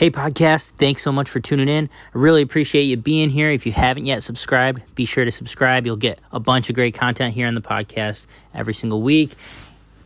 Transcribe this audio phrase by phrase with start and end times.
[0.00, 1.90] Hey, podcast, thanks so much for tuning in.
[2.14, 3.50] I really appreciate you being here.
[3.50, 5.84] If you haven't yet subscribed, be sure to subscribe.
[5.84, 8.24] You'll get a bunch of great content here on the podcast
[8.54, 9.34] every single week.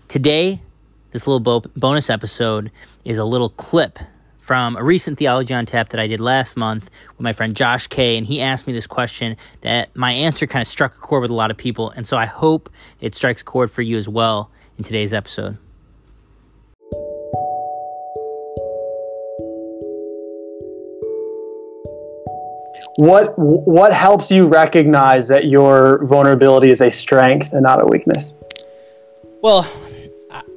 [0.08, 0.60] Today,
[1.12, 2.72] this little bo- bonus episode
[3.04, 4.00] is a little clip
[4.40, 7.86] from a recent Theology on Tap that I did last month with my friend Josh
[7.86, 11.22] Kay, and he asked me this question that my answer kind of struck a chord
[11.22, 12.68] with a lot of people, and so I hope
[13.00, 15.56] it strikes a chord for you as well in today's episode.
[22.96, 28.34] What what helps you recognize that your vulnerability is a strength and not a weakness?
[29.42, 29.70] Well,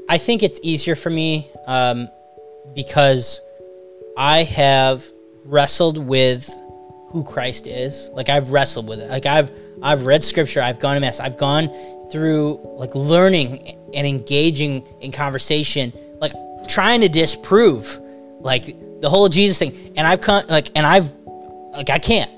[0.10, 2.10] I think it's easier for me um,
[2.76, 3.42] because
[4.18, 5.06] I have
[5.46, 6.50] wrestled with
[7.10, 8.10] who Christ is.
[8.14, 9.10] Like I've wrestled with it.
[9.10, 9.52] Like I've
[9.82, 10.62] I've read scripture.
[10.62, 11.20] I've gone to mass.
[11.20, 11.70] I've gone
[12.12, 15.92] through like learning and engaging in conversation,
[16.22, 16.34] like
[16.68, 18.00] trying to disprove
[18.40, 18.66] like
[19.02, 19.94] the whole Jesus thing.
[19.98, 21.12] And I've come like and I've
[21.78, 22.32] like I can't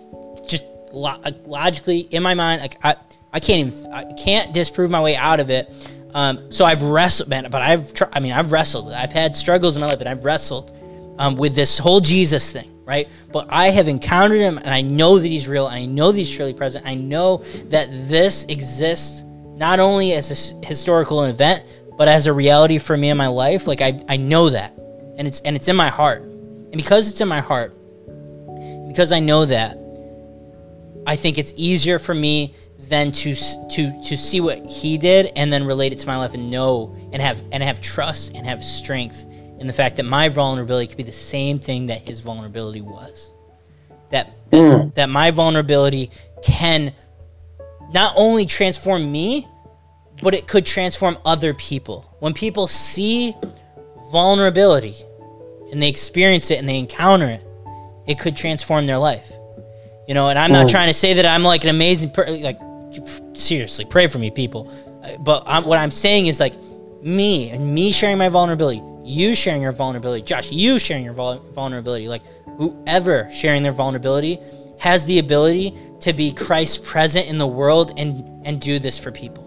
[0.48, 2.96] just lo- logically in my mind like I
[3.32, 5.72] I can't even I can't disprove my way out of it.
[6.14, 7.50] Um, so I've wrestled, man.
[7.50, 8.92] But I've tr- I mean I've wrestled.
[8.92, 10.76] I've had struggles in my life, and I've wrestled
[11.18, 13.08] um, with this whole Jesus thing, right?
[13.32, 15.68] But I have encountered him, and I know that he's real.
[15.68, 16.86] I know that he's truly present.
[16.86, 17.38] I know
[17.70, 19.24] that this exists
[19.56, 21.64] not only as a historical event,
[21.98, 23.68] but as a reality for me in my life.
[23.68, 24.74] Like I I know that,
[25.18, 27.76] and it's and it's in my heart, and because it's in my heart,
[28.90, 29.78] because I know that,
[31.06, 32.56] I think it's easier for me
[32.90, 33.36] than to
[33.70, 36.96] to to see what he did and then relate it to my life and know
[37.14, 39.26] and have and have trust and have strength
[39.60, 43.32] in the fact that my vulnerability could be the same thing that his vulnerability was.
[44.10, 44.94] That that, mm.
[44.96, 46.10] that my vulnerability
[46.42, 46.94] can
[47.94, 49.48] not only transform me,
[50.24, 52.18] but it could transform other people.
[52.20, 53.36] When people see
[54.12, 54.96] vulnerability
[55.72, 57.46] and they experience it and they encounter it,
[58.10, 59.32] it could transform their life.
[60.08, 60.72] You know, and I'm not mm.
[60.72, 62.42] trying to say that I'm like an amazing person.
[62.42, 62.60] Like,
[63.36, 64.72] seriously, pray for me, people.
[65.20, 66.56] But I'm, what I'm saying is like
[67.04, 72.08] me and me sharing my vulnerability, you sharing your vulnerability, Josh, you sharing your vulnerability,
[72.08, 72.24] like
[72.58, 74.40] whoever sharing their vulnerability
[74.80, 79.12] has the ability to be Christ present in the world and and do this for
[79.12, 79.46] people.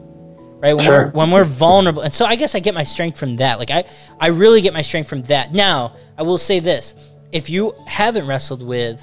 [0.63, 0.75] Right?
[0.75, 1.07] When, sure.
[1.07, 2.03] we're, when we're vulnerable.
[2.03, 3.59] And so I guess I get my strength from that.
[3.59, 3.83] Like I
[4.21, 5.53] I really get my strength from that.
[5.53, 6.95] Now, I will say this
[7.33, 9.03] if you haven't wrestled with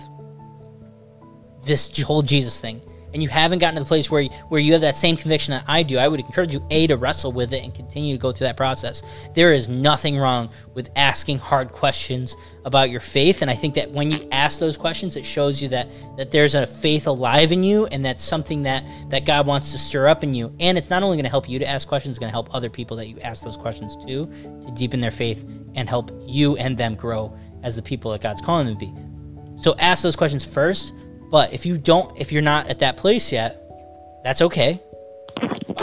[1.66, 2.82] this whole Jesus thing,
[3.14, 5.52] and you haven't gotten to the place where you, where you have that same conviction
[5.52, 8.22] that I do, I would encourage you a to wrestle with it and continue to
[8.22, 9.02] go through that process.
[9.34, 13.92] There is nothing wrong with asking hard questions about your faith, and I think that
[13.92, 15.88] when you ask those questions, it shows you that
[16.18, 19.78] that there's a faith alive in you, and that's something that that God wants to
[19.78, 20.54] stir up in you.
[20.60, 22.54] And it's not only going to help you to ask questions, it's going to help
[22.54, 26.58] other people that you ask those questions to to deepen their faith and help you
[26.58, 28.94] and them grow as the people that God's calling them to be.
[29.62, 30.94] So ask those questions first.
[31.30, 33.62] But if you don't, if you're not at that place yet,
[34.24, 34.82] that's okay.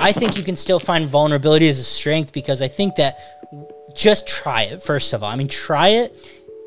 [0.01, 3.19] I think you can still find vulnerability as a strength because I think that
[3.95, 5.31] just try it first of all.
[5.31, 6.15] I mean, try it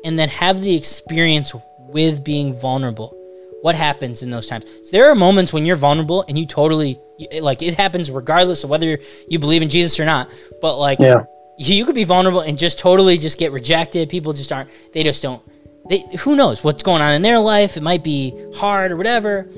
[0.04, 3.16] and then have the experience with being vulnerable.
[3.62, 4.64] What happens in those times?
[4.64, 6.98] So there are moments when you're vulnerable and you totally
[7.40, 8.98] like it happens regardless of whether
[9.28, 10.30] you believe in Jesus or not.
[10.62, 11.24] But like yeah
[11.60, 14.08] you could be vulnerable and just totally just get rejected.
[14.08, 14.70] People just aren't.
[14.94, 15.42] They just don't.
[15.88, 17.76] They who knows what's going on in their life?
[17.76, 19.48] It might be hard or whatever.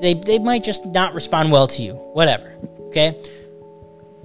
[0.00, 1.94] They they might just not respond well to you.
[1.94, 2.52] Whatever.
[2.88, 3.20] Okay.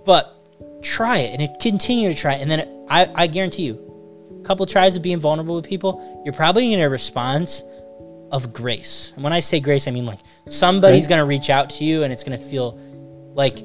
[0.06, 0.36] But
[0.81, 4.40] try it and it, continue to try it, and then it, I I guarantee you,
[4.42, 7.64] a couple of tries of being vulnerable with people, you're probably going to response
[8.31, 9.12] of grace.
[9.16, 12.03] And when I say grace, I mean like somebody's going to reach out to you,
[12.03, 12.80] and it's going to feel
[13.34, 13.59] like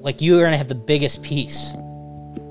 [0.00, 1.80] like you're going to have the biggest peace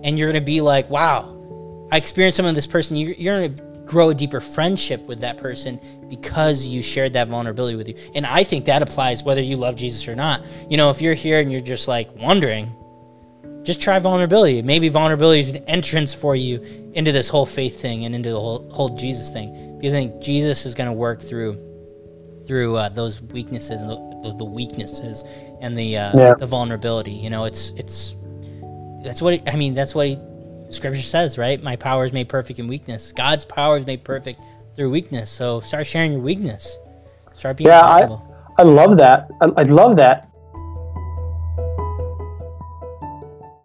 [0.03, 2.97] and you're going to be like, wow, I experienced some of this person.
[2.97, 5.79] You're, you're going to grow a deeper friendship with that person
[6.09, 7.95] because you shared that vulnerability with you.
[8.15, 10.45] And I think that applies whether you love Jesus or not.
[10.69, 12.71] You know, if you're here and you're just like wondering,
[13.63, 14.61] just try vulnerability.
[14.61, 18.39] Maybe vulnerability is an entrance for you into this whole faith thing and into the
[18.39, 19.77] whole, whole Jesus thing.
[19.77, 21.71] Because I think Jesus is going to work through
[22.45, 25.23] through uh, those weaknesses and the, the, weaknesses
[25.61, 26.33] and the uh, yeah.
[26.33, 27.11] the vulnerability.
[27.11, 28.15] You know, it's it's
[29.03, 29.73] that's what I mean.
[29.73, 30.17] That's what he,
[30.73, 31.61] Scripture says, right?
[31.61, 33.11] My power is made perfect in weakness.
[33.11, 34.39] God's power is made perfect
[34.75, 35.29] through weakness.
[35.29, 36.77] So start sharing your weakness.
[37.33, 37.81] Start being yeah.
[37.81, 38.17] I,
[38.57, 39.29] I love that.
[39.41, 40.29] I, I love that.